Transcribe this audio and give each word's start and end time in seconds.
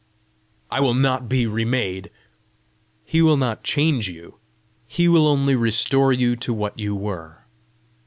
"I 0.71 0.79
will 0.79 0.95
not 0.95 1.29
be 1.29 1.45
remade!" 1.45 2.09
"He 3.05 3.21
will 3.21 3.37
not 3.37 3.63
change 3.63 4.09
you; 4.09 4.39
he 4.87 5.07
will 5.07 5.27
only 5.27 5.55
restore 5.55 6.11
you 6.11 6.35
to 6.37 6.51
what 6.55 6.79
you 6.79 6.95
were." 6.95 7.45